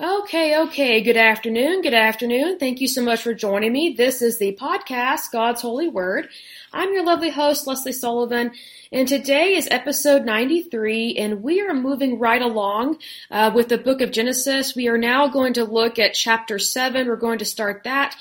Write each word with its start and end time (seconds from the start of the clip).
Okay, 0.00 0.58
okay. 0.58 1.00
Good 1.02 1.16
afternoon. 1.16 1.80
Good 1.80 1.94
afternoon. 1.94 2.58
Thank 2.58 2.80
you 2.80 2.88
so 2.88 3.00
much 3.00 3.22
for 3.22 3.32
joining 3.32 3.72
me. 3.72 3.94
This 3.96 4.22
is 4.22 4.40
the 4.40 4.58
podcast, 4.60 5.30
God's 5.30 5.62
Holy 5.62 5.86
Word. 5.86 6.30
I'm 6.72 6.92
your 6.92 7.04
lovely 7.04 7.30
host, 7.30 7.68
Lesley 7.68 7.92
Sullivan, 7.92 8.50
and 8.90 9.06
today 9.06 9.54
is 9.54 9.68
episode 9.70 10.24
93, 10.24 11.14
and 11.14 11.44
we 11.44 11.60
are 11.60 11.72
moving 11.72 12.18
right 12.18 12.42
along 12.42 12.98
uh, 13.30 13.52
with 13.54 13.68
the 13.68 13.78
book 13.78 14.00
of 14.00 14.10
Genesis. 14.10 14.74
We 14.74 14.88
are 14.88 14.98
now 14.98 15.28
going 15.28 15.52
to 15.52 15.64
look 15.64 16.00
at 16.00 16.14
chapter 16.14 16.58
7. 16.58 17.06
We're 17.06 17.14
going 17.14 17.38
to 17.38 17.44
start 17.44 17.84
that. 17.84 18.16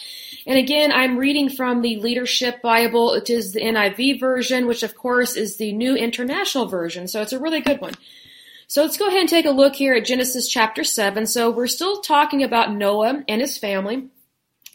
And 0.46 0.60
again, 0.60 0.92
I'm 0.92 1.18
reading 1.18 1.50
from 1.50 1.82
the 1.82 1.96
Leadership 1.96 2.62
Bible. 2.62 3.16
It 3.16 3.32
is 3.32 3.52
the 3.52 3.62
NIV 3.62 4.20
version, 4.20 4.68
which 4.68 4.84
of 4.84 4.94
course 4.94 5.36
is 5.36 5.58
the 5.58 5.74
New 5.74 5.96
International 5.96 6.68
Version, 6.68 7.08
so 7.08 7.24
it's 7.24 7.34
a 7.34 7.40
really 7.40 7.62
good 7.62 7.82
one. 7.82 7.96
So 8.68 8.82
let's 8.82 8.98
go 8.98 9.08
ahead 9.08 9.20
and 9.20 9.30
take 9.30 9.46
a 9.46 9.52
look 9.52 9.76
here 9.76 9.94
at 9.94 10.06
Genesis 10.06 10.48
chapter 10.48 10.84
7. 10.84 11.26
So 11.28 11.52
we're 11.52 11.68
still 11.68 12.02
talking 12.02 12.44
about 12.44 12.74
Noah 12.74 13.24
and 13.28 13.42
his 13.42 13.58
family. 13.58 14.08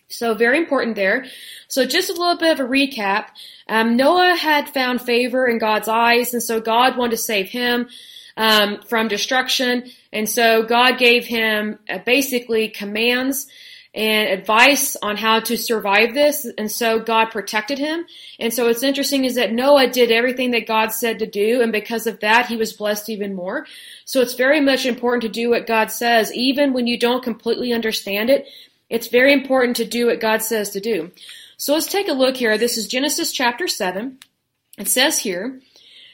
So 0.09 0.35
very 0.35 0.59
important 0.59 0.97
there. 0.97 1.27
So 1.69 1.85
just 1.85 2.09
a 2.09 2.15
little 2.15 2.39
bit 2.39 2.59
of 2.59 2.61
a 2.61 2.69
recap. 2.69 3.27
Um, 3.69 3.97
Noah 3.97 4.35
had 4.35 4.71
found 4.71 5.03
favor 5.03 5.47
in 5.47 5.59
God's 5.59 5.89
eyes, 5.89 6.33
and 6.33 6.43
so 6.43 6.61
God 6.61 6.97
wanted 6.97 7.13
to 7.13 7.17
save 7.19 7.51
him 7.51 7.89
um, 8.37 8.81
from 8.83 9.09
destruction. 9.09 9.91
And 10.13 10.29
so 10.29 10.63
God 10.63 10.99
gave 10.99 11.27
him 11.27 11.79
uh, 11.91 11.99
basically 11.99 12.69
commands 12.69 13.49
and 13.99 14.29
advice 14.29 14.97
on 15.03 15.17
how 15.17 15.41
to 15.41 15.57
survive 15.57 16.15
this. 16.15 16.47
And 16.57 16.71
so 16.71 17.01
God 17.01 17.33
protected 17.33 17.81
him. 17.81 18.07
And 18.39 18.55
so 18.55 18.67
what's 18.67 18.85
interesting 18.85 19.25
is 19.25 19.35
that 19.35 19.53
Noah 19.53 19.89
did 19.89 20.13
everything 20.13 20.53
that 20.53 20.69
God 20.69 20.93
said 20.93 21.19
to 21.19 21.27
do. 21.27 21.63
And 21.63 21.73
because 21.73 22.07
of 22.07 22.21
that, 22.21 22.47
he 22.47 22.57
was 22.57 22.73
blessed 22.73 23.09
even 23.09 23.35
more. 23.35 23.67
So 24.05 24.21
it's 24.21 24.35
very 24.35 24.61
much 24.61 24.87
important 24.87 25.23
to 25.23 25.29
do 25.29 25.51
what 25.51 25.67
God 25.67 25.91
says, 25.91 26.33
even 26.33 26.73
when 26.73 26.87
you 26.87 26.97
don't 26.97 27.25
completely 27.25 27.73
understand 27.73 28.31
it. 28.31 28.47
It's 28.89 29.09
very 29.09 29.33
important 29.33 29.77
to 29.79 29.85
do 29.85 30.07
what 30.07 30.21
God 30.21 30.43
says 30.43 30.71
to 30.71 30.81
do. 30.81 31.11
So 31.57 31.75
let's 31.75 31.89
take 31.89 32.07
a 32.07 32.13
look 32.13 32.37
here. 32.37 32.57
This 32.57 32.77
is 32.79 32.87
Genesis 32.87 33.33
chapter 33.33 33.67
7. 33.67 34.19
It 34.79 34.87
says 34.87 35.19
here, 35.19 35.61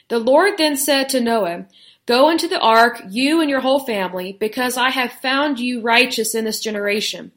The 0.07 0.17
Lord 0.17 0.57
then 0.57 0.75
said 0.75 1.09
to 1.09 1.21
Noah, 1.21 1.67
Go 2.07 2.31
into 2.31 2.47
the 2.47 2.59
ark, 2.59 3.03
you 3.09 3.41
and 3.41 3.49
your 3.49 3.61
whole 3.61 3.79
family, 3.79 4.35
because 4.39 4.75
I 4.75 4.89
have 4.89 5.11
found 5.11 5.59
you 5.59 5.81
righteous 5.81 6.33
in 6.33 6.45
this 6.45 6.59
generation. 6.59 7.31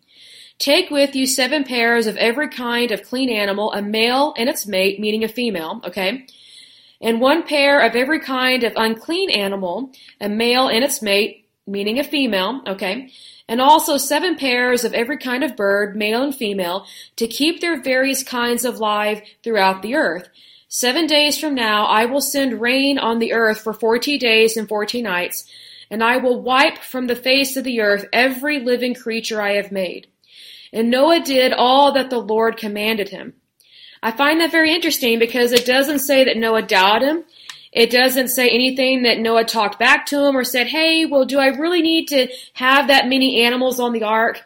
Take 0.58 0.90
with 0.90 1.14
you 1.14 1.26
seven 1.26 1.62
pairs 1.62 2.08
of 2.08 2.16
every 2.16 2.48
kind 2.48 2.90
of 2.90 3.04
clean 3.04 3.30
animal, 3.30 3.72
a 3.72 3.80
male 3.80 4.34
and 4.36 4.48
its 4.48 4.66
mate, 4.66 4.98
meaning 4.98 5.22
a 5.22 5.28
female, 5.28 5.80
okay? 5.84 6.26
And 7.00 7.20
one 7.20 7.44
pair 7.44 7.80
of 7.80 7.94
every 7.94 8.18
kind 8.18 8.64
of 8.64 8.72
unclean 8.76 9.30
animal, 9.30 9.92
a 10.20 10.28
male 10.28 10.66
and 10.66 10.82
its 10.82 11.00
mate, 11.00 11.48
meaning 11.64 12.00
a 12.00 12.04
female, 12.04 12.62
okay? 12.66 13.12
And 13.46 13.60
also 13.60 13.98
seven 13.98 14.34
pairs 14.36 14.82
of 14.82 14.94
every 14.94 15.16
kind 15.16 15.44
of 15.44 15.56
bird, 15.56 15.96
male 15.96 16.22
and 16.22 16.34
female, 16.34 16.86
to 17.16 17.28
keep 17.28 17.60
their 17.60 17.80
various 17.80 18.24
kinds 18.24 18.64
of 18.64 18.80
life 18.80 19.22
throughout 19.44 19.82
the 19.82 19.94
earth. 19.94 20.28
Seven 20.66 21.06
days 21.06 21.38
from 21.38 21.54
now, 21.54 21.86
I 21.86 22.06
will 22.06 22.20
send 22.20 22.60
rain 22.60 22.98
on 22.98 23.20
the 23.20 23.32
earth 23.32 23.60
for 23.60 23.72
forty 23.72 24.18
days 24.18 24.56
and 24.56 24.68
forty 24.68 25.02
nights, 25.02 25.44
and 25.88 26.02
I 26.02 26.16
will 26.18 26.42
wipe 26.42 26.78
from 26.78 27.06
the 27.06 27.16
face 27.16 27.56
of 27.56 27.64
the 27.64 27.80
earth 27.80 28.06
every 28.12 28.58
living 28.58 28.94
creature 28.94 29.40
I 29.40 29.52
have 29.52 29.72
made. 29.72 30.08
And 30.72 30.90
Noah 30.90 31.20
did 31.20 31.52
all 31.52 31.92
that 31.92 32.10
the 32.10 32.18
Lord 32.18 32.56
commanded 32.56 33.08
him. 33.08 33.34
I 34.02 34.12
find 34.12 34.40
that 34.40 34.52
very 34.52 34.72
interesting 34.72 35.18
because 35.18 35.52
it 35.52 35.66
doesn't 35.66 36.00
say 36.00 36.24
that 36.24 36.36
Noah 36.36 36.62
doubted 36.62 37.08
him. 37.08 37.24
It 37.72 37.90
doesn't 37.90 38.28
say 38.28 38.48
anything 38.48 39.02
that 39.02 39.18
Noah 39.18 39.44
talked 39.44 39.78
back 39.78 40.06
to 40.06 40.24
him 40.24 40.36
or 40.36 40.44
said, 40.44 40.68
hey, 40.68 41.04
well, 41.04 41.24
do 41.24 41.38
I 41.38 41.48
really 41.48 41.82
need 41.82 42.08
to 42.08 42.28
have 42.54 42.88
that 42.88 43.08
many 43.08 43.42
animals 43.44 43.78
on 43.78 43.92
the 43.92 44.04
ark? 44.04 44.40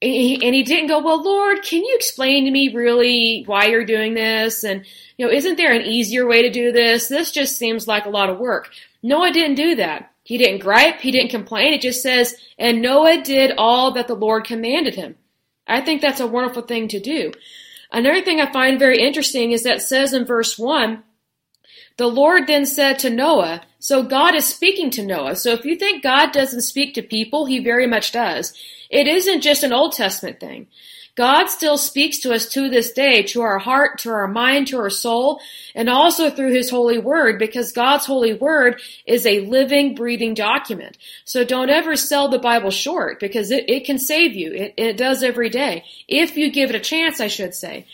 And 0.00 0.10
he, 0.54 0.64
didn't 0.64 0.88
go, 0.88 0.98
well, 0.98 1.22
Lord, 1.22 1.62
can 1.62 1.84
you 1.84 1.94
explain 1.94 2.44
to 2.44 2.50
me 2.50 2.74
really 2.74 3.44
why 3.46 3.66
you're 3.66 3.84
doing 3.84 4.14
this? 4.14 4.64
And, 4.64 4.84
you 5.16 5.24
know, 5.24 5.32
isn't 5.32 5.56
there 5.56 5.72
an 5.72 5.82
easier 5.82 6.26
way 6.26 6.42
to 6.42 6.50
do 6.50 6.72
this? 6.72 7.06
This 7.06 7.30
just 7.30 7.56
seems 7.56 7.86
like 7.86 8.06
a 8.06 8.10
lot 8.10 8.28
of 8.28 8.40
work. 8.40 8.70
Noah 9.02 9.32
didn't 9.32 9.54
do 9.54 9.76
that. 9.76 10.10
He 10.24 10.38
didn't 10.38 10.60
gripe. 10.60 11.00
He 11.00 11.12
didn't 11.12 11.30
complain. 11.30 11.72
It 11.72 11.82
just 11.82 12.02
says, 12.02 12.34
and 12.58 12.82
Noah 12.82 13.22
did 13.22 13.52
all 13.56 13.92
that 13.92 14.08
the 14.08 14.14
Lord 14.14 14.44
commanded 14.44 14.96
him. 14.96 15.14
I 15.66 15.80
think 15.80 16.00
that's 16.00 16.20
a 16.20 16.26
wonderful 16.26 16.62
thing 16.62 16.88
to 16.88 17.00
do. 17.00 17.32
Another 17.90 18.22
thing 18.22 18.40
I 18.40 18.52
find 18.52 18.78
very 18.78 19.00
interesting 19.00 19.52
is 19.52 19.62
that 19.64 19.82
says 19.82 20.12
in 20.12 20.24
verse 20.24 20.58
1, 20.58 21.02
the 21.98 22.06
Lord 22.06 22.46
then 22.46 22.64
said 22.64 22.98
to 23.00 23.10
Noah, 23.10 23.62
so 23.78 24.02
God 24.02 24.34
is 24.34 24.46
speaking 24.46 24.90
to 24.92 25.04
Noah. 25.04 25.36
So 25.36 25.50
if 25.52 25.64
you 25.64 25.76
think 25.76 26.02
God 26.02 26.32
doesn't 26.32 26.62
speak 26.62 26.94
to 26.94 27.02
people, 27.02 27.46
he 27.46 27.58
very 27.58 27.86
much 27.86 28.12
does. 28.12 28.54
It 28.88 29.06
isn't 29.06 29.42
just 29.42 29.62
an 29.62 29.72
Old 29.72 29.92
Testament 29.92 30.40
thing. 30.40 30.68
God 31.14 31.48
still 31.48 31.76
speaks 31.76 32.20
to 32.20 32.32
us 32.32 32.46
to 32.50 32.70
this 32.70 32.92
day, 32.92 33.22
to 33.24 33.42
our 33.42 33.58
heart, 33.58 33.98
to 34.00 34.10
our 34.10 34.26
mind, 34.26 34.68
to 34.68 34.78
our 34.78 34.88
soul, 34.88 35.40
and 35.74 35.90
also 35.90 36.30
through 36.30 36.54
His 36.54 36.70
holy 36.70 36.96
word, 36.96 37.38
because 37.38 37.72
God's 37.72 38.06
holy 38.06 38.32
word 38.32 38.80
is 39.06 39.26
a 39.26 39.40
living, 39.40 39.94
breathing 39.94 40.32
document. 40.32 40.96
So 41.26 41.44
don't 41.44 41.68
ever 41.68 41.96
sell 41.96 42.28
the 42.28 42.38
Bible 42.38 42.70
short, 42.70 43.20
because 43.20 43.50
it, 43.50 43.68
it 43.68 43.84
can 43.84 43.98
save 43.98 44.34
you. 44.34 44.52
It, 44.52 44.74
it 44.78 44.96
does 44.96 45.22
every 45.22 45.50
day. 45.50 45.84
If 46.08 46.38
you 46.38 46.50
give 46.50 46.70
it 46.70 46.76
a 46.76 46.80
chance, 46.80 47.20
I 47.20 47.26
should 47.26 47.54
say. 47.54 47.86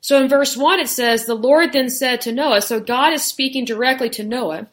So 0.00 0.20
in 0.20 0.28
verse 0.28 0.56
1 0.56 0.80
it 0.80 0.88
says, 0.88 1.24
The 1.24 1.34
Lord 1.34 1.72
then 1.72 1.88
said 1.88 2.20
to 2.22 2.32
Noah, 2.32 2.62
so 2.62 2.80
God 2.80 3.12
is 3.12 3.24
speaking 3.24 3.64
directly 3.64 4.10
to 4.10 4.24
Noah, 4.24 4.66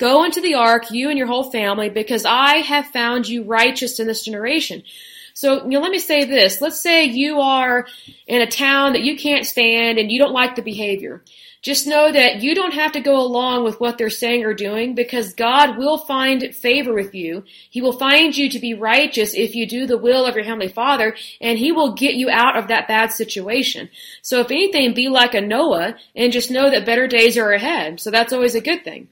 Go 0.00 0.24
into 0.24 0.40
the 0.40 0.54
ark, 0.54 0.90
you 0.90 1.10
and 1.10 1.18
your 1.18 1.26
whole 1.26 1.50
family, 1.50 1.90
because 1.90 2.24
I 2.24 2.62
have 2.62 2.86
found 2.86 3.28
you 3.28 3.42
righteous 3.42 4.00
in 4.00 4.06
this 4.06 4.24
generation. 4.24 4.82
So, 5.40 5.64
you 5.64 5.70
know, 5.70 5.80
let 5.80 5.90
me 5.90 5.98
say 5.98 6.26
this. 6.26 6.60
Let's 6.60 6.82
say 6.82 7.04
you 7.04 7.40
are 7.40 7.86
in 8.26 8.42
a 8.42 8.46
town 8.46 8.92
that 8.92 9.00
you 9.00 9.16
can't 9.16 9.46
stand 9.46 9.98
and 9.98 10.12
you 10.12 10.18
don't 10.18 10.34
like 10.34 10.54
the 10.54 10.60
behavior. 10.60 11.24
Just 11.62 11.86
know 11.86 12.12
that 12.12 12.42
you 12.42 12.54
don't 12.54 12.74
have 12.74 12.92
to 12.92 13.00
go 13.00 13.18
along 13.18 13.64
with 13.64 13.80
what 13.80 13.96
they're 13.96 14.10
saying 14.10 14.44
or 14.44 14.52
doing 14.52 14.94
because 14.94 15.32
God 15.32 15.78
will 15.78 15.96
find 15.96 16.54
favor 16.54 16.92
with 16.92 17.14
you. 17.14 17.44
He 17.70 17.80
will 17.80 17.94
find 17.94 18.36
you 18.36 18.50
to 18.50 18.58
be 18.58 18.74
righteous 18.74 19.32
if 19.32 19.54
you 19.54 19.66
do 19.66 19.86
the 19.86 19.96
will 19.96 20.26
of 20.26 20.34
your 20.34 20.44
Heavenly 20.44 20.68
Father 20.68 21.16
and 21.40 21.58
He 21.58 21.72
will 21.72 21.94
get 21.94 22.16
you 22.16 22.28
out 22.28 22.58
of 22.58 22.68
that 22.68 22.86
bad 22.86 23.10
situation. 23.10 23.88
So 24.20 24.40
if 24.40 24.50
anything, 24.50 24.92
be 24.92 25.08
like 25.08 25.32
a 25.32 25.40
Noah 25.40 25.96
and 26.14 26.34
just 26.34 26.50
know 26.50 26.68
that 26.68 26.84
better 26.84 27.06
days 27.06 27.38
are 27.38 27.52
ahead. 27.52 27.98
So 27.98 28.10
that's 28.10 28.34
always 28.34 28.54
a 28.54 28.60
good 28.60 28.84
thing. 28.84 29.08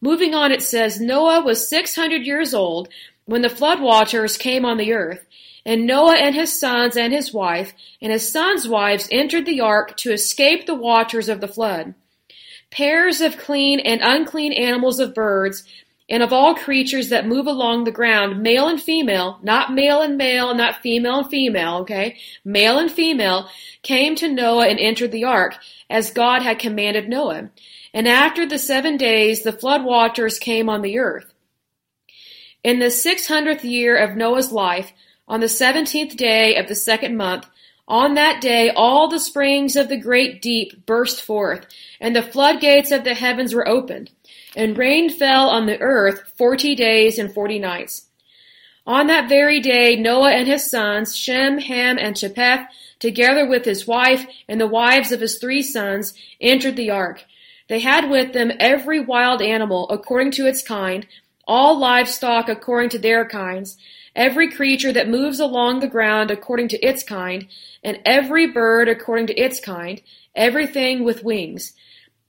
Moving 0.00 0.34
on, 0.34 0.50
it 0.50 0.62
says, 0.62 0.98
Noah 0.98 1.44
was 1.44 1.68
600 1.68 2.22
years 2.22 2.54
old 2.54 2.88
when 3.26 3.42
the 3.42 3.50
flood 3.50 3.82
waters 3.82 4.38
came 4.38 4.64
on 4.64 4.78
the 4.78 4.94
earth. 4.94 5.26
And 5.64 5.86
Noah 5.86 6.16
and 6.16 6.34
his 6.34 6.58
sons 6.58 6.96
and 6.96 7.12
his 7.12 7.32
wife 7.32 7.72
and 8.00 8.12
his 8.12 8.30
sons' 8.30 8.68
wives 8.68 9.08
entered 9.10 9.46
the 9.46 9.60
ark 9.60 9.96
to 9.98 10.12
escape 10.12 10.66
the 10.66 10.74
waters 10.74 11.28
of 11.28 11.40
the 11.40 11.48
flood. 11.48 11.94
Pairs 12.70 13.20
of 13.20 13.38
clean 13.38 13.80
and 13.80 14.00
unclean 14.02 14.52
animals 14.52 14.98
of 14.98 15.14
birds 15.14 15.64
and 16.10 16.22
of 16.22 16.32
all 16.32 16.54
creatures 16.54 17.10
that 17.10 17.26
move 17.26 17.46
along 17.46 17.84
the 17.84 17.90
ground, 17.90 18.42
male 18.42 18.66
and 18.66 18.80
female, 18.80 19.38
not 19.42 19.72
male 19.72 20.00
and 20.00 20.16
male, 20.16 20.54
not 20.54 20.80
female 20.80 21.18
and 21.18 21.28
female, 21.28 21.76
okay? 21.78 22.16
Male 22.44 22.78
and 22.78 22.90
female 22.90 23.48
came 23.82 24.14
to 24.16 24.28
Noah 24.28 24.68
and 24.68 24.78
entered 24.78 25.12
the 25.12 25.24
ark 25.24 25.56
as 25.90 26.10
God 26.10 26.42
had 26.42 26.58
commanded 26.58 27.08
Noah. 27.08 27.50
And 27.92 28.08
after 28.08 28.46
the 28.46 28.58
seven 28.58 28.96
days, 28.96 29.42
the 29.42 29.52
flood 29.52 29.84
waters 29.84 30.38
came 30.38 30.68
on 30.68 30.82
the 30.82 30.98
earth. 30.98 31.32
In 32.64 32.78
the 32.78 32.90
six 32.90 33.28
hundredth 33.28 33.64
year 33.64 33.96
of 33.96 34.16
Noah's 34.16 34.50
life, 34.50 34.92
on 35.28 35.40
the 35.40 35.48
seventeenth 35.48 36.16
day 36.16 36.56
of 36.56 36.66
the 36.66 36.74
second 36.74 37.16
month, 37.16 37.46
on 37.86 38.14
that 38.14 38.40
day 38.40 38.70
all 38.70 39.08
the 39.08 39.20
springs 39.20 39.76
of 39.76 39.88
the 39.88 39.96
great 39.96 40.42
deep 40.42 40.86
burst 40.86 41.22
forth, 41.22 41.66
and 42.00 42.16
the 42.16 42.22
floodgates 42.22 42.90
of 42.90 43.04
the 43.04 43.14
heavens 43.14 43.54
were 43.54 43.68
opened, 43.68 44.10
and 44.56 44.76
rain 44.76 45.10
fell 45.10 45.48
on 45.48 45.66
the 45.66 45.80
earth 45.80 46.32
forty 46.36 46.74
days 46.74 47.18
and 47.18 47.32
forty 47.32 47.58
nights. 47.58 48.06
On 48.86 49.06
that 49.08 49.28
very 49.28 49.60
day 49.60 49.96
Noah 49.96 50.30
and 50.30 50.48
his 50.48 50.70
sons, 50.70 51.14
Shem, 51.14 51.58
Ham, 51.58 51.98
and 51.98 52.16
Japheth, 52.16 52.66
together 52.98 53.46
with 53.46 53.64
his 53.64 53.86
wife 53.86 54.26
and 54.48 54.60
the 54.60 54.66
wives 54.66 55.12
of 55.12 55.20
his 55.20 55.38
three 55.38 55.62
sons, 55.62 56.14
entered 56.40 56.76
the 56.76 56.90
ark. 56.90 57.24
They 57.68 57.80
had 57.80 58.10
with 58.10 58.32
them 58.32 58.50
every 58.58 58.98
wild 58.98 59.42
animal 59.42 59.88
according 59.90 60.32
to 60.32 60.46
its 60.46 60.62
kind, 60.62 61.06
all 61.48 61.78
livestock 61.78 62.48
according 62.48 62.90
to 62.90 62.98
their 62.98 63.26
kinds, 63.26 63.78
every 64.14 64.50
creature 64.52 64.92
that 64.92 65.08
moves 65.08 65.40
along 65.40 65.80
the 65.80 65.88
ground 65.88 66.30
according 66.30 66.68
to 66.68 66.86
its 66.86 67.02
kind, 67.02 67.48
and 67.82 67.98
every 68.04 68.46
bird 68.46 68.88
according 68.88 69.26
to 69.26 69.34
its 69.34 69.58
kind, 69.58 70.02
everything 70.36 71.02
with 71.02 71.24
wings. 71.24 71.72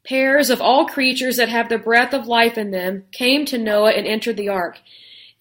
Pairs 0.06 0.50
of 0.50 0.62
all 0.62 0.88
creatures 0.88 1.36
that 1.38 1.50
have 1.50 1.68
the 1.68 1.78
breath 1.78 2.14
of 2.14 2.26
life 2.26 2.58
in 2.58 2.72
them 2.72 3.04
came 3.12 3.46
to 3.46 3.58
Noah 3.58 3.92
and 3.92 4.08
entered 4.08 4.38
the 4.38 4.50
ark. 4.50 4.80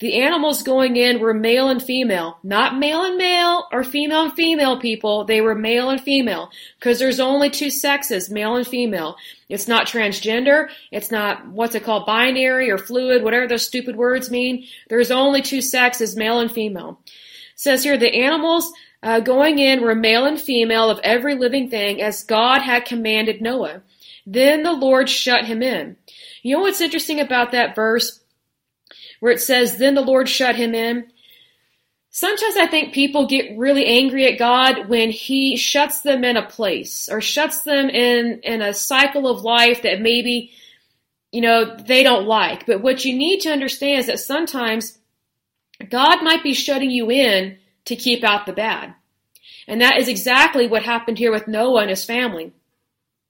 The 0.00 0.20
animals 0.20 0.62
going 0.62 0.96
in 0.96 1.18
were 1.18 1.34
male 1.34 1.68
and 1.68 1.82
female, 1.82 2.38
not 2.44 2.78
male 2.78 3.02
and 3.02 3.16
male 3.16 3.66
or 3.72 3.82
female 3.82 4.22
and 4.22 4.32
female 4.32 4.78
people. 4.78 5.24
They 5.24 5.40
were 5.40 5.56
male 5.56 5.90
and 5.90 6.00
female 6.00 6.50
because 6.78 7.00
there's 7.00 7.18
only 7.18 7.50
two 7.50 7.68
sexes, 7.68 8.30
male 8.30 8.54
and 8.54 8.66
female. 8.66 9.16
It's 9.48 9.66
not 9.66 9.88
transgender. 9.88 10.68
It's 10.92 11.10
not 11.10 11.48
what's 11.48 11.74
it 11.74 11.82
called, 11.82 12.06
binary 12.06 12.70
or 12.70 12.78
fluid, 12.78 13.24
whatever 13.24 13.48
those 13.48 13.66
stupid 13.66 13.96
words 13.96 14.30
mean. 14.30 14.66
There's 14.88 15.10
only 15.10 15.42
two 15.42 15.60
sexes, 15.60 16.14
male 16.14 16.38
and 16.38 16.52
female. 16.52 17.00
It 17.06 17.12
says 17.56 17.82
here 17.82 17.98
the 17.98 18.22
animals 18.22 18.72
uh, 19.02 19.18
going 19.18 19.58
in 19.58 19.82
were 19.82 19.96
male 19.96 20.26
and 20.26 20.40
female 20.40 20.90
of 20.90 21.00
every 21.02 21.34
living 21.34 21.70
thing 21.70 22.00
as 22.00 22.22
God 22.22 22.62
had 22.62 22.84
commanded 22.84 23.40
Noah. 23.40 23.82
Then 24.24 24.62
the 24.62 24.72
Lord 24.72 25.08
shut 25.08 25.44
him 25.44 25.60
in. 25.60 25.96
You 26.42 26.56
know 26.56 26.62
what's 26.62 26.80
interesting 26.80 27.18
about 27.18 27.50
that 27.50 27.74
verse? 27.74 28.20
Where 29.20 29.32
it 29.32 29.40
says, 29.40 29.78
Then 29.78 29.94
the 29.94 30.00
Lord 30.00 30.28
shut 30.28 30.56
him 30.56 30.74
in. 30.74 31.10
Sometimes 32.10 32.56
I 32.56 32.66
think 32.66 32.94
people 32.94 33.26
get 33.26 33.58
really 33.58 33.86
angry 33.86 34.26
at 34.26 34.38
God 34.38 34.88
when 34.88 35.10
He 35.10 35.56
shuts 35.56 36.00
them 36.00 36.24
in 36.24 36.36
a 36.36 36.46
place 36.46 37.08
or 37.08 37.20
shuts 37.20 37.62
them 37.62 37.88
in, 37.90 38.40
in 38.42 38.62
a 38.62 38.74
cycle 38.74 39.28
of 39.28 39.44
life 39.44 39.82
that 39.82 40.00
maybe, 40.00 40.50
you 41.30 41.40
know, 41.40 41.76
they 41.76 42.02
don't 42.02 42.26
like. 42.26 42.66
But 42.66 42.82
what 42.82 43.04
you 43.04 43.16
need 43.16 43.40
to 43.40 43.52
understand 43.52 44.00
is 44.00 44.06
that 44.06 44.20
sometimes 44.20 44.98
God 45.90 46.22
might 46.22 46.42
be 46.42 46.54
shutting 46.54 46.90
you 46.90 47.10
in 47.10 47.58
to 47.84 47.94
keep 47.94 48.24
out 48.24 48.46
the 48.46 48.52
bad. 48.52 48.94
And 49.66 49.82
that 49.82 49.98
is 49.98 50.08
exactly 50.08 50.66
what 50.66 50.82
happened 50.82 51.18
here 51.18 51.30
with 51.30 51.46
Noah 51.46 51.82
and 51.82 51.90
his 51.90 52.04
family. 52.04 52.52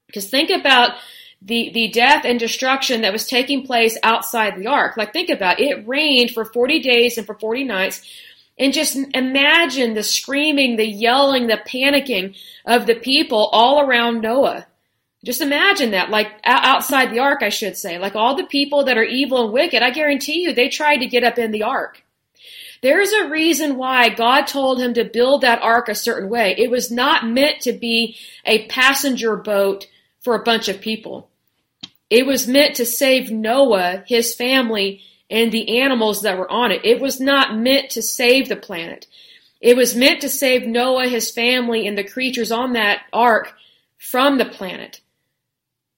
Because 0.07 0.29
think 0.29 0.49
about 0.49 0.93
the, 1.41 1.71
the 1.73 1.87
death 1.89 2.25
and 2.25 2.39
destruction 2.39 3.01
that 3.01 3.13
was 3.13 3.27
taking 3.27 3.65
place 3.65 3.97
outside 4.03 4.57
the 4.57 4.67
ark. 4.67 4.97
Like 4.97 5.13
think 5.13 5.29
about 5.29 5.59
it. 5.59 5.69
It 5.69 5.87
rained 5.87 6.31
for 6.31 6.45
40 6.45 6.79
days 6.81 7.17
and 7.17 7.25
for 7.25 7.35
40 7.35 7.63
nights. 7.63 8.01
And 8.57 8.73
just 8.73 8.97
imagine 9.13 9.93
the 9.93 10.03
screaming, 10.03 10.75
the 10.75 10.87
yelling, 10.87 11.47
the 11.47 11.61
panicking 11.65 12.35
of 12.65 12.85
the 12.85 12.95
people 12.95 13.49
all 13.53 13.81
around 13.81 14.21
Noah. 14.21 14.67
Just 15.23 15.41
imagine 15.41 15.91
that, 15.91 16.09
like 16.09 16.27
outside 16.43 17.11
the 17.11 17.19
ark, 17.19 17.39
I 17.41 17.49
should 17.49 17.77
say. 17.77 17.99
Like 17.99 18.15
all 18.15 18.35
the 18.35 18.45
people 18.45 18.85
that 18.85 18.97
are 18.97 19.03
evil 19.03 19.45
and 19.45 19.53
wicked, 19.53 19.81
I 19.81 19.91
guarantee 19.91 20.41
you, 20.43 20.53
they 20.53 20.69
tried 20.69 20.97
to 20.97 21.07
get 21.07 21.23
up 21.23 21.37
in 21.37 21.51
the 21.51 21.63
ark. 21.63 22.03
There's 22.81 23.11
a 23.11 23.29
reason 23.29 23.75
why 23.75 24.09
God 24.09 24.47
told 24.47 24.79
him 24.79 24.93
to 24.93 25.03
build 25.03 25.41
that 25.41 25.61
ark 25.61 25.89
a 25.89 25.95
certain 25.95 26.29
way. 26.29 26.55
It 26.57 26.71
was 26.71 26.89
not 26.89 27.27
meant 27.27 27.61
to 27.61 27.73
be 27.73 28.17
a 28.45 28.67
passenger 28.67 29.35
boat 29.35 29.87
for 30.21 30.35
a 30.35 30.43
bunch 30.43 30.69
of 30.69 30.79
people. 30.79 31.28
It 32.09 32.25
was 32.25 32.47
meant 32.47 32.75
to 32.77 32.85
save 32.85 33.31
Noah, 33.31 34.03
his 34.07 34.33
family, 34.33 35.01
and 35.29 35.51
the 35.51 35.79
animals 35.79 36.23
that 36.23 36.37
were 36.37 36.51
on 36.51 36.71
it. 36.71 36.83
It 36.83 36.99
was 36.99 37.19
not 37.19 37.55
meant 37.55 37.91
to 37.91 38.01
save 38.01 38.49
the 38.49 38.55
planet. 38.55 39.05
It 39.61 39.75
was 39.75 39.95
meant 39.95 40.21
to 40.21 40.29
save 40.29 40.65
Noah, 40.65 41.07
his 41.07 41.29
family, 41.29 41.85
and 41.85 41.97
the 41.97 42.03
creatures 42.03 42.51
on 42.51 42.73
that 42.73 43.03
ark 43.13 43.53
from 43.97 44.37
the 44.37 44.45
planet. 44.45 45.01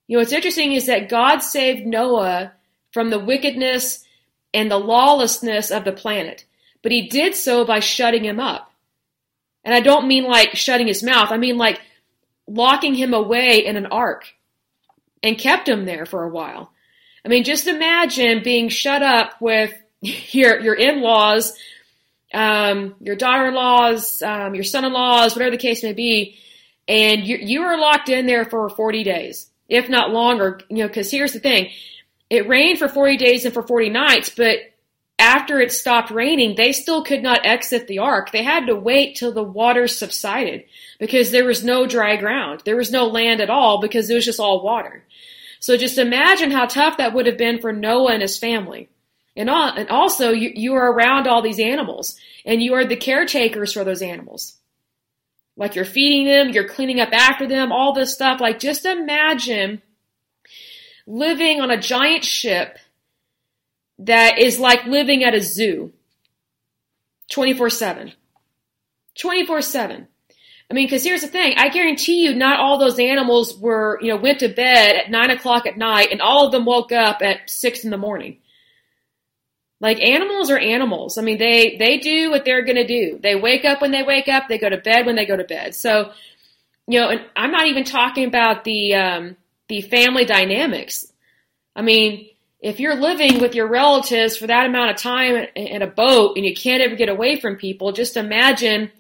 You 0.08 0.18
know, 0.18 0.22
what's 0.22 0.34
interesting 0.34 0.74
is 0.74 0.88
that 0.88 1.08
God 1.08 1.40
saved 1.40 1.86
Noah 1.86 2.54
from 2.92 3.10
the 3.10 3.20
wickedness 3.20 4.04
and 4.54 4.70
the 4.70 4.80
lawlessness 4.80 5.72
of 5.72 5.86
the 5.86 5.94
planet, 5.94 6.44
but 6.82 6.92
he 6.92 7.08
did 7.08 7.36
so 7.36 7.64
by 7.64 7.80
shutting 7.80 8.26
him 8.26 8.40
up. 8.40 8.74
And 9.64 9.74
I 9.74 9.80
don't 9.80 10.08
mean 10.08 10.26
like 10.26 10.56
shutting 10.56 10.88
his 10.88 11.04
mouth, 11.04 11.32
I 11.32 11.38
mean 11.38 11.58
like 11.58 11.80
locking 12.48 12.96
him 12.96 13.14
away 13.14 13.66
in 13.66 13.78
an 13.78 13.86
ark 13.86 14.34
and 15.24 15.38
kept 15.38 15.68
him 15.68 15.86
there 15.86 16.06
for 16.06 16.24
a 16.24 16.30
while. 16.30 16.72
I 17.24 17.30
mean, 17.30 17.44
just 17.44 17.68
imagine 17.68 18.44
being 18.44 18.70
shut 18.70 19.04
up 19.04 19.42
with 19.42 19.74
your 20.02 20.60
your 20.60 20.76
in-laws, 20.76 21.58
um, 22.34 22.96
your 23.00 23.16
daughter-in-laws, 23.16 24.22
um, 24.22 24.56
your 24.56 24.64
son-in-laws, 24.64 25.36
whatever 25.36 25.52
the 25.52 25.58
case 25.58 25.84
may 25.84 25.94
be, 25.94 26.38
and 26.88 27.26
you 27.26 27.38
you 27.38 27.62
are 27.64 27.80
locked 27.80 28.10
in 28.10 28.26
there 28.26 28.46
for 28.46 28.70
40 28.70 29.04
days, 29.04 29.50
if 29.70 29.90
not 29.90 30.12
longer. 30.12 30.62
You 30.70 30.78
know, 30.78 30.88
because 30.88 31.12
here's 31.12 31.34
the 31.34 31.40
thing: 31.40 31.70
it 32.30 32.48
rained 32.48 32.80
for 32.80 32.88
40 32.88 33.18
days 33.18 33.46
and 33.46 33.54
for 33.54 33.62
40 33.64 33.90
nights, 33.90 34.30
but 34.30 34.58
after 35.22 35.62
it 35.62 35.72
stopped 35.72 36.10
raining, 36.10 36.56
they 36.56 36.72
still 36.72 37.04
could 37.04 37.22
not 37.22 37.46
exit 37.46 37.88
the 37.88 38.00
ark. 38.00 38.32
They 38.32 38.44
had 38.44 38.66
to 38.66 38.76
wait 38.76 39.16
till 39.16 39.32
the 39.32 39.44
waters 39.44 39.98
subsided 39.98 40.66
because 41.00 41.30
there 41.30 41.46
was 41.46 41.64
no 41.64 41.86
dry 41.86 42.16
ground. 42.16 42.64
There 42.66 42.76
was 42.76 42.92
no 42.92 43.06
land 43.06 43.40
at 43.40 43.50
all 43.50 43.80
because 43.80 44.10
it 44.10 44.16
was 44.16 44.26
just 44.26 44.40
all 44.40 44.64
water. 44.64 45.06
So 45.60 45.78
just 45.78 46.00
imagine 46.00 46.50
how 46.50 46.66
tough 46.66 46.98
that 46.98 47.14
would 47.14 47.28
have 47.28 47.38
been 47.38 47.62
for 47.62 47.72
Noah 47.72 48.14
and 48.14 48.22
his 48.24 48.40
family. 48.40 48.90
And, 49.36 49.48
all, 49.48 49.70
and 49.70 49.90
also, 49.90 50.32
you, 50.32 50.52
you 50.56 50.74
are 50.74 50.92
around 50.92 51.28
all 51.28 51.44
these 51.44 51.60
animals 51.60 52.18
and 52.44 52.62
you 52.62 52.74
are 52.74 52.84
the 52.84 52.96
caretakers 52.96 53.74
for 53.74 53.84
those 53.84 54.02
animals. 54.02 54.58
Like 55.56 55.76
you're 55.76 55.86
feeding 55.86 56.26
them, 56.26 56.50
you're 56.50 56.68
cleaning 56.68 57.00
up 57.00 57.14
after 57.14 57.48
them, 57.48 57.72
all 57.72 57.94
this 57.94 58.12
stuff. 58.12 58.42
Like 58.42 58.58
just 58.58 58.86
imagine 58.86 59.84
living 61.06 61.62
on 61.62 61.70
a 61.70 61.80
giant 61.80 62.26
ship 62.26 62.80
that 64.02 64.40
is 64.40 64.60
like 64.60 64.86
living 64.86 65.24
at 65.24 65.36
a 65.36 65.42
zoo 65.42 65.94
24 67.32 67.70
7. 67.70 68.14
24 69.20 69.62
7. 69.62 70.08
I 70.70 70.74
mean, 70.74 70.86
because 70.86 71.04
here's 71.04 71.22
the 71.22 71.28
thing. 71.28 71.56
I 71.58 71.70
guarantee 71.70 72.24
you, 72.24 72.34
not 72.34 72.60
all 72.60 72.78
those 72.78 72.98
animals 72.98 73.58
were, 73.58 74.00
you 74.02 74.08
know, 74.08 74.16
went 74.16 74.40
to 74.40 74.48
bed 74.48 74.96
at 74.96 75.12
nine 75.12 75.30
o'clock 75.30 75.66
at 75.66 75.78
night 75.78 76.10
and 76.12 76.22
all 76.22 76.46
of 76.46 76.54
them 76.54 76.64
woke 76.64 76.94
up 76.94 77.22
at 77.22 77.50
six 77.50 77.84
in 77.84 77.92
the 77.92 77.98
morning. 77.98 78.38
Like 79.82 80.00
animals 80.00 80.50
are 80.50 80.58
animals. 80.58 81.18
I 81.18 81.24
mean, 81.24 81.40
they, 81.40 81.76
they 81.78 81.98
do 81.98 82.30
what 82.30 82.46
they're 82.46 82.64
going 82.64 82.78
to 82.78 82.88
do. 82.88 83.20
They 83.22 83.36
wake 83.36 83.66
up 83.66 83.82
when 83.82 83.92
they 83.92 84.04
wake 84.04 84.30
up. 84.30 84.48
They 84.48 84.60
go 84.60 84.70
to 84.70 84.78
bed 84.78 85.06
when 85.06 85.16
they 85.16 85.26
go 85.26 85.36
to 85.36 85.44
bed. 85.44 85.76
So, 85.76 86.12
you 86.88 87.00
know, 87.00 87.10
and 87.10 87.22
I'm 87.36 87.52
not 87.52 87.68
even 87.68 87.84
talking 87.84 88.26
about 88.26 88.64
the, 88.64 88.94
um, 88.96 89.38
the 89.68 89.82
family 89.82 90.24
dynamics. 90.24 91.12
I 91.76 91.82
mean, 91.82 92.30
if 92.62 92.80
you're 92.80 92.96
living 92.96 93.40
with 93.40 93.56
your 93.56 93.68
relatives 93.68 94.38
for 94.38 94.46
that 94.48 94.68
amount 94.68 94.92
of 94.92 94.98
time 94.98 95.48
in 95.56 95.82
a 95.82 95.88
boat 95.88 96.38
and 96.38 96.46
you 96.46 96.54
can't 96.54 96.84
ever 96.84 96.96
get 96.96 97.10
away 97.10 97.40
from 97.40 97.56
people, 97.56 97.92
just 97.92 98.16
imagine, 98.16 98.92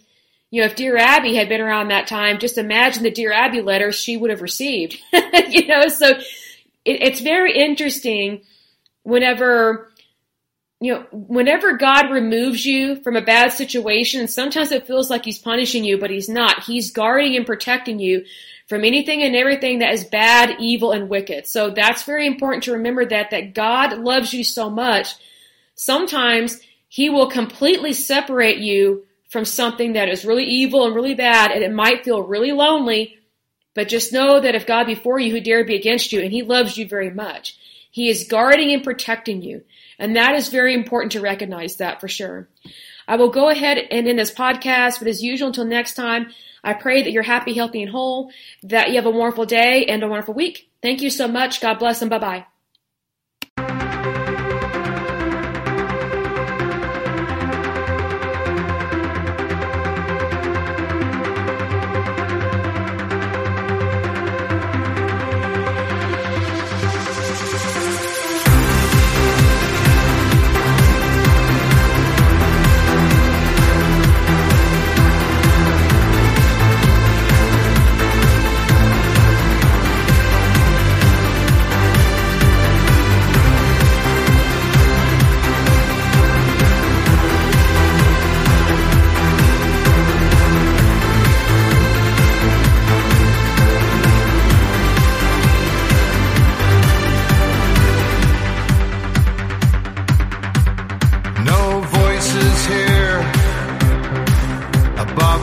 you 0.49 0.61
know, 0.61 0.65
if 0.65 0.75
Dear 0.75 0.97
Abby 0.97 1.35
had 1.35 1.47
been 1.47 1.61
around 1.61 1.89
that 1.89 2.07
time, 2.07 2.39
just 2.39 2.57
imagine 2.57 3.03
the 3.03 3.11
Dear 3.11 3.31
Abby 3.31 3.61
letters 3.61 3.95
she 3.95 4.17
would 4.17 4.31
have 4.31 4.41
received. 4.41 4.97
you 5.13 5.67
know, 5.67 5.87
so 5.89 6.09
it, 6.09 6.23
it's 7.03 7.21
very 7.21 7.55
interesting 7.55 8.41
whenever, 9.03 9.91
you 10.79 10.95
know, 10.95 11.05
whenever 11.11 11.77
God 11.77 12.09
removes 12.09 12.65
you 12.65 12.95
from 13.03 13.15
a 13.15 13.21
bad 13.21 13.53
situation, 13.53 14.27
sometimes 14.27 14.71
it 14.71 14.87
feels 14.87 15.11
like 15.11 15.23
He's 15.23 15.37
punishing 15.37 15.83
you, 15.83 15.99
but 15.99 16.09
He's 16.09 16.29
not. 16.29 16.63
He's 16.63 16.89
guarding 16.89 17.35
and 17.35 17.45
protecting 17.45 17.99
you 17.99 18.25
from 18.71 18.85
anything 18.85 19.21
and 19.21 19.35
everything 19.35 19.79
that 19.79 19.91
is 19.91 20.05
bad, 20.05 20.55
evil, 20.57 20.93
and 20.93 21.09
wicked. 21.09 21.45
So 21.45 21.71
that's 21.71 22.03
very 22.03 22.25
important 22.25 22.63
to 22.63 22.71
remember 22.71 23.05
that, 23.05 23.31
that 23.31 23.53
God 23.53 23.99
loves 23.99 24.33
you 24.33 24.45
so 24.45 24.69
much. 24.69 25.13
Sometimes 25.75 26.57
He 26.87 27.09
will 27.09 27.29
completely 27.29 27.91
separate 27.91 28.59
you 28.59 29.03
from 29.27 29.43
something 29.43 29.91
that 29.93 30.07
is 30.07 30.23
really 30.23 30.45
evil 30.45 30.85
and 30.85 30.95
really 30.95 31.15
bad, 31.15 31.51
and 31.51 31.65
it 31.65 31.73
might 31.73 32.05
feel 32.05 32.23
really 32.23 32.53
lonely, 32.53 33.17
but 33.73 33.89
just 33.89 34.13
know 34.13 34.39
that 34.39 34.55
if 34.55 34.65
God 34.65 34.85
be 34.85 34.95
for 34.95 35.19
you, 35.19 35.31
who 35.33 35.41
dare 35.41 35.65
be 35.65 35.75
against 35.75 36.13
you, 36.13 36.21
and 36.21 36.31
He 36.31 36.41
loves 36.41 36.77
you 36.77 36.87
very 36.87 37.09
much. 37.09 37.57
He 37.91 38.07
is 38.07 38.29
guarding 38.29 38.71
and 38.71 38.85
protecting 38.85 39.41
you. 39.41 39.65
And 39.99 40.15
that 40.15 40.35
is 40.35 40.47
very 40.47 40.73
important 40.73 41.11
to 41.11 41.19
recognize 41.19 41.75
that 41.75 41.99
for 41.99 42.07
sure. 42.07 42.47
I 43.05 43.17
will 43.17 43.31
go 43.31 43.49
ahead 43.49 43.77
and 43.77 44.07
end 44.07 44.17
this 44.17 44.33
podcast, 44.33 44.99
but 44.99 45.09
as 45.09 45.21
usual, 45.21 45.49
until 45.49 45.65
next 45.65 45.95
time, 45.95 46.31
I 46.63 46.73
pray 46.73 47.03
that 47.03 47.11
you're 47.11 47.23
happy, 47.23 47.53
healthy, 47.53 47.81
and 47.83 47.91
whole, 47.91 48.31
that 48.63 48.89
you 48.89 48.95
have 48.95 49.05
a 49.05 49.11
wonderful 49.11 49.45
day 49.45 49.85
and 49.85 50.03
a 50.03 50.07
wonderful 50.07 50.33
week. 50.33 50.69
Thank 50.81 51.01
you 51.01 51.09
so 51.09 51.27
much. 51.27 51.61
God 51.61 51.79
bless 51.79 52.01
and 52.01 52.09
bye 52.09 52.19
bye. 52.19 52.45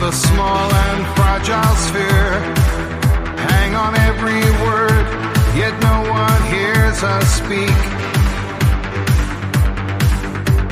The 0.01 0.13
small 0.13 0.73
and 0.73 1.07
fragile 1.17 1.77
sphere. 1.87 2.33
Hang 3.51 3.75
on 3.75 3.97
every 3.97 4.43
word, 4.65 5.07
yet 5.57 5.75
no 5.83 5.97
one 6.11 6.43
hears 6.55 7.03
us 7.03 7.27
speak. 7.43 7.81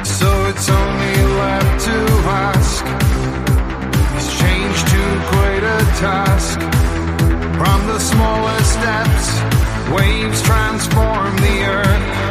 So 0.06 0.28
it's 0.50 0.68
only 0.68 1.16
left 1.42 1.84
to 1.88 1.98
ask 2.50 2.84
Is 4.16 4.28
change 4.38 4.78
too 4.92 5.12
great 5.32 5.64
a 5.76 5.80
task? 6.04 6.60
From 7.60 7.86
the 7.88 7.98
smallest 7.98 8.72
steps, 8.78 9.26
waves 9.90 10.40
transform 10.42 11.36
the 11.36 11.56
earth. 11.64 12.25